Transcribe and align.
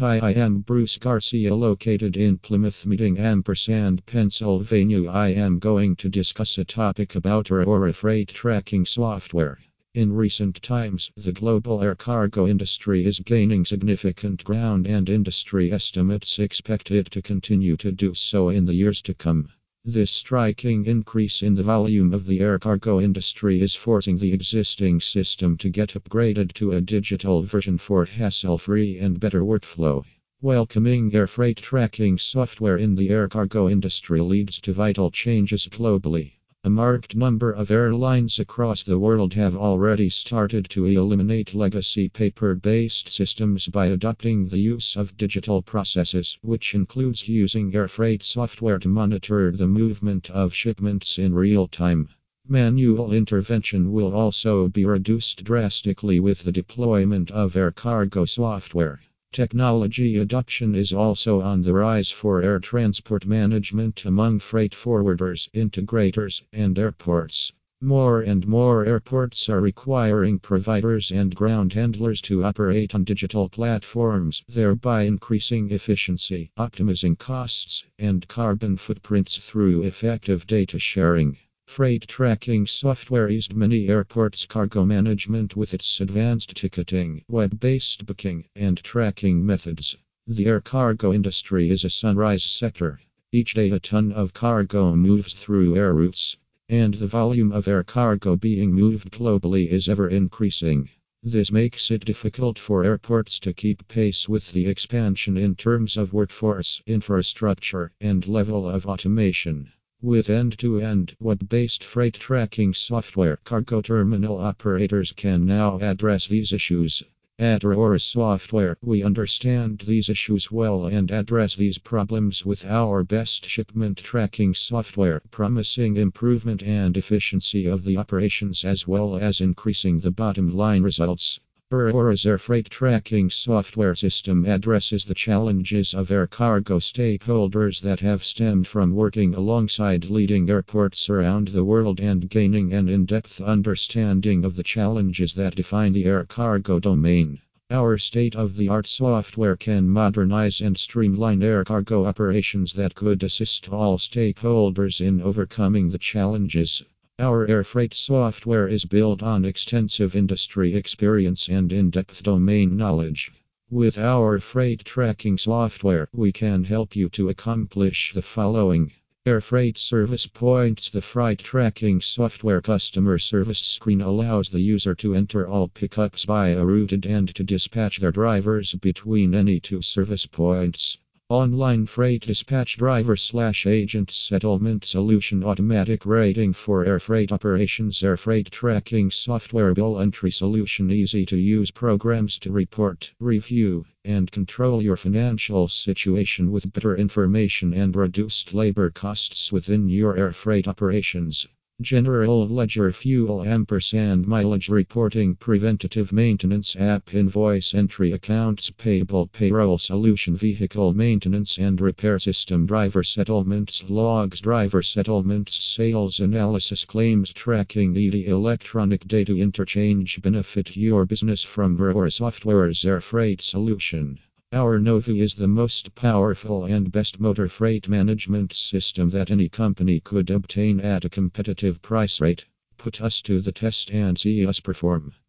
Hi, 0.00 0.18
I 0.18 0.32
am 0.32 0.60
Bruce 0.60 0.96
Garcia, 0.96 1.54
located 1.54 2.16
in 2.16 2.38
Plymouth 2.38 2.86
Meeting, 2.86 3.18
ampersand, 3.18 4.06
Pennsylvania. 4.06 5.10
I 5.10 5.28
am 5.28 5.58
going 5.58 5.94
to 5.96 6.08
discuss 6.08 6.56
a 6.56 6.64
topic 6.64 7.16
about 7.16 7.50
Aurora 7.50 7.92
freight 7.92 8.28
tracking 8.28 8.86
software. 8.86 9.58
In 9.92 10.10
recent 10.14 10.62
times, 10.62 11.10
the 11.18 11.32
global 11.32 11.82
air 11.82 11.94
cargo 11.94 12.46
industry 12.46 13.04
is 13.04 13.20
gaining 13.20 13.66
significant 13.66 14.42
ground, 14.42 14.86
and 14.86 15.06
industry 15.10 15.70
estimates 15.70 16.38
expect 16.38 16.90
it 16.90 17.10
to 17.10 17.20
continue 17.20 17.76
to 17.76 17.92
do 17.92 18.14
so 18.14 18.48
in 18.48 18.64
the 18.64 18.74
years 18.74 19.02
to 19.02 19.12
come. 19.12 19.50
This 19.86 20.10
striking 20.10 20.84
increase 20.84 21.42
in 21.42 21.54
the 21.54 21.62
volume 21.62 22.12
of 22.12 22.26
the 22.26 22.40
air 22.40 22.58
cargo 22.58 23.00
industry 23.00 23.62
is 23.62 23.74
forcing 23.74 24.18
the 24.18 24.34
existing 24.34 25.00
system 25.00 25.56
to 25.56 25.70
get 25.70 25.94
upgraded 25.94 26.52
to 26.54 26.72
a 26.72 26.82
digital 26.82 27.40
version 27.40 27.78
for 27.78 28.04
hassle 28.04 28.58
free 28.58 28.98
and 28.98 29.18
better 29.18 29.40
workflow. 29.40 30.04
Welcoming 30.42 31.14
air 31.14 31.26
freight 31.26 31.56
tracking 31.56 32.18
software 32.18 32.76
in 32.76 32.94
the 32.94 33.08
air 33.08 33.26
cargo 33.26 33.70
industry 33.70 34.20
leads 34.20 34.60
to 34.60 34.74
vital 34.74 35.10
changes 35.10 35.66
globally. 35.66 36.32
A 36.62 36.68
marked 36.68 37.16
number 37.16 37.50
of 37.50 37.70
airlines 37.70 38.38
across 38.38 38.82
the 38.82 38.98
world 38.98 39.32
have 39.32 39.56
already 39.56 40.10
started 40.10 40.68
to 40.68 40.84
eliminate 40.84 41.54
legacy 41.54 42.10
paper 42.10 42.54
based 42.54 43.10
systems 43.10 43.66
by 43.68 43.86
adopting 43.86 44.46
the 44.48 44.58
use 44.58 44.94
of 44.94 45.16
digital 45.16 45.62
processes, 45.62 46.36
which 46.42 46.74
includes 46.74 47.26
using 47.26 47.74
air 47.74 47.88
freight 47.88 48.22
software 48.22 48.78
to 48.78 48.88
monitor 48.88 49.50
the 49.52 49.66
movement 49.66 50.28
of 50.28 50.52
shipments 50.52 51.18
in 51.18 51.32
real 51.32 51.66
time. 51.66 52.10
Manual 52.46 53.14
intervention 53.14 53.90
will 53.90 54.14
also 54.14 54.68
be 54.68 54.84
reduced 54.84 55.42
drastically 55.42 56.20
with 56.20 56.42
the 56.42 56.52
deployment 56.52 57.30
of 57.30 57.56
air 57.56 57.70
cargo 57.70 58.26
software. 58.26 59.00
Technology 59.32 60.16
adoption 60.16 60.74
is 60.74 60.92
also 60.92 61.40
on 61.40 61.62
the 61.62 61.72
rise 61.72 62.10
for 62.10 62.42
air 62.42 62.58
transport 62.58 63.24
management 63.24 64.04
among 64.04 64.40
freight 64.40 64.72
forwarders, 64.72 65.48
integrators, 65.54 66.42
and 66.52 66.76
airports. 66.76 67.52
More 67.80 68.22
and 68.22 68.44
more 68.48 68.84
airports 68.84 69.48
are 69.48 69.60
requiring 69.60 70.40
providers 70.40 71.12
and 71.12 71.32
ground 71.32 71.74
handlers 71.74 72.20
to 72.22 72.42
operate 72.42 72.92
on 72.92 73.04
digital 73.04 73.48
platforms, 73.48 74.42
thereby 74.48 75.04
increasing 75.04 75.70
efficiency, 75.70 76.50
optimizing 76.58 77.16
costs, 77.16 77.84
and 78.00 78.26
carbon 78.26 78.76
footprints 78.76 79.38
through 79.38 79.84
effective 79.84 80.44
data 80.48 80.80
sharing. 80.80 81.38
Freight 81.70 82.08
tracking 82.08 82.66
software 82.66 83.28
eased 83.28 83.54
many 83.54 83.86
airports' 83.86 84.44
cargo 84.44 84.84
management 84.84 85.54
with 85.54 85.72
its 85.72 86.00
advanced 86.00 86.56
ticketing, 86.56 87.22
web 87.28 87.60
based 87.60 88.06
booking, 88.06 88.44
and 88.56 88.82
tracking 88.82 89.46
methods. 89.46 89.96
The 90.26 90.46
air 90.46 90.60
cargo 90.60 91.12
industry 91.12 91.70
is 91.70 91.84
a 91.84 91.88
sunrise 91.88 92.42
sector. 92.42 93.00
Each 93.30 93.54
day, 93.54 93.70
a 93.70 93.78
ton 93.78 94.10
of 94.10 94.34
cargo 94.34 94.96
moves 94.96 95.32
through 95.32 95.76
air 95.76 95.94
routes, 95.94 96.36
and 96.68 96.94
the 96.94 97.06
volume 97.06 97.52
of 97.52 97.68
air 97.68 97.84
cargo 97.84 98.34
being 98.34 98.74
moved 98.74 99.12
globally 99.12 99.68
is 99.68 99.88
ever 99.88 100.08
increasing. 100.08 100.88
This 101.22 101.52
makes 101.52 101.92
it 101.92 102.04
difficult 102.04 102.58
for 102.58 102.82
airports 102.82 103.38
to 103.38 103.52
keep 103.52 103.86
pace 103.86 104.28
with 104.28 104.50
the 104.52 104.66
expansion 104.66 105.36
in 105.36 105.54
terms 105.54 105.96
of 105.96 106.12
workforce, 106.12 106.82
infrastructure, 106.84 107.92
and 108.00 108.26
level 108.26 108.68
of 108.68 108.86
automation. 108.86 109.70
With 110.02 110.30
end 110.30 110.56
to 110.60 110.80
end 110.80 111.14
web 111.20 111.46
based 111.50 111.84
freight 111.84 112.14
tracking 112.14 112.72
software, 112.72 113.36
cargo 113.44 113.82
terminal 113.82 114.38
operators 114.38 115.12
can 115.12 115.44
now 115.44 115.78
address 115.78 116.26
these 116.26 116.54
issues. 116.54 117.02
At 117.38 117.64
Aurora 117.64 118.00
Software, 118.00 118.78
we 118.80 119.02
understand 119.02 119.80
these 119.86 120.08
issues 120.08 120.50
well 120.50 120.86
and 120.86 121.10
address 121.10 121.54
these 121.54 121.76
problems 121.76 122.46
with 122.46 122.64
our 122.64 123.04
best 123.04 123.46
shipment 123.46 123.98
tracking 123.98 124.54
software, 124.54 125.20
promising 125.30 125.98
improvement 125.98 126.62
and 126.62 126.96
efficiency 126.96 127.66
of 127.66 127.84
the 127.84 127.98
operations 127.98 128.64
as 128.64 128.88
well 128.88 129.16
as 129.18 129.42
increasing 129.42 130.00
the 130.00 130.10
bottom 130.10 130.56
line 130.56 130.82
results. 130.82 131.40
Aurora's 131.72 132.26
air 132.26 132.36
freight 132.36 132.68
tracking 132.68 133.30
software 133.30 133.94
system 133.94 134.44
addresses 134.44 135.04
the 135.04 135.14
challenges 135.14 135.94
of 135.94 136.10
air 136.10 136.26
cargo 136.26 136.80
stakeholders 136.80 137.80
that 137.80 138.00
have 138.00 138.24
stemmed 138.24 138.66
from 138.66 138.92
working 138.92 139.36
alongside 139.36 140.10
leading 140.10 140.50
airports 140.50 141.08
around 141.08 141.46
the 141.46 141.64
world 141.64 142.00
and 142.00 142.28
gaining 142.28 142.72
an 142.72 142.88
in 142.88 143.04
depth 143.04 143.40
understanding 143.40 144.44
of 144.44 144.56
the 144.56 144.64
challenges 144.64 145.34
that 145.34 145.54
define 145.54 145.92
the 145.92 146.06
air 146.06 146.24
cargo 146.24 146.80
domain. 146.80 147.38
Our 147.70 147.98
state 147.98 148.34
of 148.34 148.56
the 148.56 148.68
art 148.68 148.88
software 148.88 149.54
can 149.54 149.88
modernize 149.88 150.60
and 150.60 150.76
streamline 150.76 151.40
air 151.40 151.62
cargo 151.62 152.04
operations 152.04 152.72
that 152.72 152.96
could 152.96 153.22
assist 153.22 153.68
all 153.68 153.96
stakeholders 153.96 155.00
in 155.00 155.20
overcoming 155.20 155.90
the 155.90 155.98
challenges. 155.98 156.82
Our 157.20 157.46
air 157.46 157.64
freight 157.64 157.92
software 157.92 158.66
is 158.66 158.86
built 158.86 159.22
on 159.22 159.44
extensive 159.44 160.16
industry 160.16 160.74
experience 160.74 161.50
and 161.50 161.70
in 161.70 161.90
depth 161.90 162.22
domain 162.22 162.78
knowledge. 162.78 163.30
With 163.68 163.98
our 163.98 164.40
freight 164.40 164.86
tracking 164.86 165.36
software, 165.36 166.08
we 166.14 166.32
can 166.32 166.64
help 166.64 166.96
you 166.96 167.10
to 167.10 167.28
accomplish 167.28 168.14
the 168.14 168.22
following. 168.22 168.92
Air 169.26 169.42
Freight 169.42 169.76
Service 169.76 170.26
Points 170.26 170.88
The 170.88 171.02
freight 171.02 171.40
tracking 171.40 172.00
software 172.00 172.62
customer 172.62 173.18
service 173.18 173.58
screen 173.58 174.00
allows 174.00 174.48
the 174.48 174.62
user 174.62 174.94
to 174.94 175.14
enter 175.14 175.46
all 175.46 175.68
pickups 175.68 176.24
by 176.24 176.48
a 176.48 176.64
routed 176.64 177.04
and 177.04 177.28
to 177.34 177.44
dispatch 177.44 177.98
their 177.98 178.12
drivers 178.12 178.74
between 178.76 179.34
any 179.34 179.60
two 179.60 179.82
service 179.82 180.24
points. 180.24 180.96
Online 181.30 181.86
freight 181.86 182.22
dispatch 182.22 182.76
driver 182.76 183.14
slash 183.14 183.64
agent 183.64 184.10
settlement 184.10 184.84
solution 184.84 185.44
automatic 185.44 186.04
rating 186.04 186.52
for 186.52 186.84
air 186.84 186.98
freight 186.98 187.30
operations 187.30 188.02
air 188.02 188.16
freight 188.16 188.50
tracking 188.50 189.12
software 189.12 189.72
bill 189.72 190.00
entry 190.00 190.32
solution 190.32 190.90
easy 190.90 191.24
to 191.24 191.36
use 191.36 191.70
programs 191.70 192.36
to 192.40 192.50
report, 192.50 193.12
review, 193.20 193.86
and 194.04 194.32
control 194.32 194.82
your 194.82 194.96
financial 194.96 195.68
situation 195.68 196.50
with 196.50 196.72
better 196.72 196.96
information 196.96 197.72
and 197.74 197.94
reduced 197.94 198.52
labor 198.52 198.90
costs 198.90 199.52
within 199.52 199.88
your 199.88 200.16
air 200.16 200.32
freight 200.32 200.66
operations. 200.66 201.46
General 201.80 202.46
Ledger 202.46 202.92
Fuel 202.92 203.42
Ampersand 203.42 204.26
Mileage 204.26 204.68
Reporting 204.68 205.34
Preventative 205.34 206.12
Maintenance 206.12 206.76
App 206.76 207.14
Invoice 207.14 207.72
Entry 207.72 208.12
Accounts 208.12 208.70
Payable 208.70 209.28
Payroll 209.28 209.78
Solution 209.78 210.36
Vehicle 210.36 210.92
Maintenance 210.92 211.56
and 211.56 211.80
Repair 211.80 212.18
System 212.18 212.66
Driver 212.66 213.02
Settlements 213.02 213.82
Logs 213.88 214.42
Driver 214.42 214.82
Settlements 214.82 215.54
Sales 215.64 216.20
Analysis 216.20 216.84
Claims 216.84 217.32
Tracking 217.32 217.96
ED 217.96 218.26
Electronic 218.26 219.08
Data 219.08 219.34
Interchange 219.34 220.20
Benefit 220.20 220.76
Your 220.76 221.06
business 221.06 221.42
from 221.42 221.80
Aurora 221.80 222.10
Software's 222.10 222.84
Air 222.84 223.00
Freight 223.00 223.40
Solution. 223.40 224.18
Our 224.52 224.80
Novi 224.80 225.20
is 225.20 225.34
the 225.34 225.46
most 225.46 225.94
powerful 225.94 226.64
and 226.64 226.90
best 226.90 227.20
motor 227.20 227.48
freight 227.48 227.88
management 227.88 228.52
system 228.52 229.10
that 229.10 229.30
any 229.30 229.48
company 229.48 230.00
could 230.00 230.28
obtain 230.28 230.80
at 230.80 231.04
a 231.04 231.08
competitive 231.08 231.80
price 231.82 232.20
rate. 232.20 232.46
Put 232.76 233.00
us 233.00 233.22
to 233.22 233.40
the 233.40 233.52
test 233.52 233.92
and 233.92 234.18
see 234.18 234.44
us 234.44 234.58
perform. 234.58 235.12